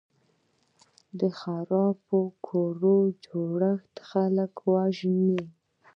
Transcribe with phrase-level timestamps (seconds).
[1.19, 5.39] د خرابو کورو جوړښت خلک وژني.